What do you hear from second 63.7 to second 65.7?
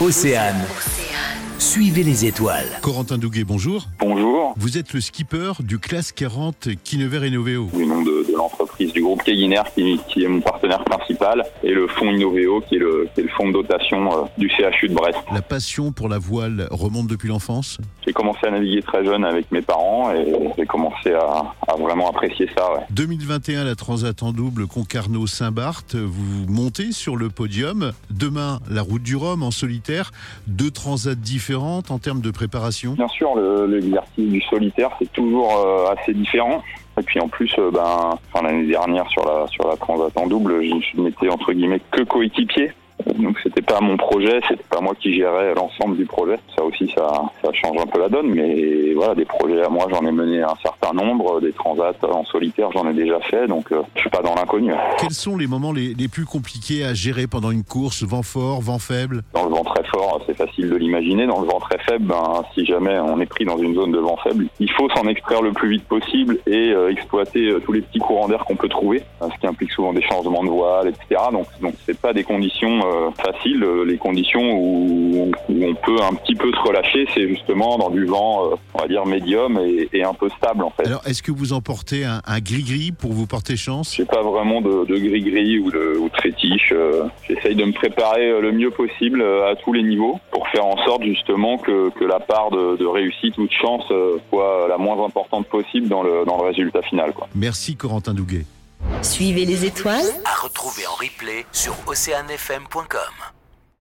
zone de vent faible, il faut s'en extraire le plus